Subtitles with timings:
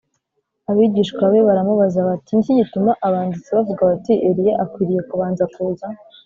[0.69, 5.87] Abigishwa be baramubaza bati “Ni iki gituma abanditsi bavuga bati ‘Eliya akwiriye kubanza kuza’?